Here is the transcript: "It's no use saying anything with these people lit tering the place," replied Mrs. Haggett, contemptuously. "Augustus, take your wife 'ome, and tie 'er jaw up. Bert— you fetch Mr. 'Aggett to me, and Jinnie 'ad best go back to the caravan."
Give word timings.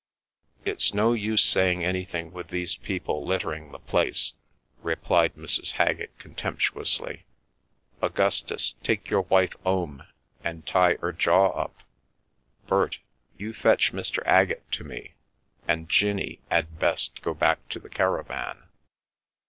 "It's 0.65 0.95
no 0.95 1.13
use 1.13 1.43
saying 1.43 1.83
anything 1.83 2.31
with 2.31 2.47
these 2.47 2.73
people 2.73 3.23
lit 3.23 3.43
tering 3.43 3.71
the 3.71 3.77
place," 3.77 4.33
replied 4.81 5.35
Mrs. 5.35 5.73
Haggett, 5.73 6.17
contemptuously. 6.17 7.25
"Augustus, 8.01 8.73
take 8.83 9.11
your 9.11 9.21
wife 9.21 9.53
'ome, 9.63 10.01
and 10.43 10.65
tie 10.65 10.97
'er 11.03 11.11
jaw 11.13 11.49
up. 11.51 11.83
Bert— 12.65 12.97
you 13.37 13.53
fetch 13.53 13.93
Mr. 13.93 14.25
'Aggett 14.25 14.63
to 14.71 14.83
me, 14.83 15.13
and 15.67 15.87
Jinnie 15.87 16.39
'ad 16.49 16.79
best 16.79 17.21
go 17.21 17.35
back 17.35 17.69
to 17.69 17.77
the 17.79 17.87
caravan." 17.89 18.69